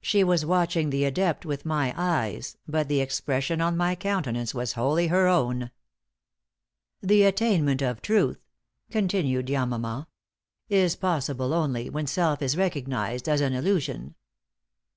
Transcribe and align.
She 0.00 0.24
was 0.24 0.44
watching 0.44 0.90
the 0.90 1.04
adept 1.04 1.46
with 1.46 1.64
my 1.64 1.94
eyes, 1.96 2.56
but 2.66 2.88
the 2.88 2.98
expression 3.00 3.60
on 3.60 3.76
my 3.76 3.94
countenance 3.94 4.52
was 4.52 4.72
wholly 4.72 5.06
her 5.06 5.28
own. 5.28 5.70
"The 7.00 7.22
attainment 7.22 7.80
of 7.80 8.02
truth," 8.02 8.40
continued 8.90 9.46
Yamama, 9.46 10.08
"is 10.68 10.96
possible 10.96 11.54
only 11.54 11.88
when 11.88 12.08
self 12.08 12.42
is 12.42 12.56
recognized 12.56 13.28
as 13.28 13.40
an 13.40 13.52
illusion. 13.52 14.16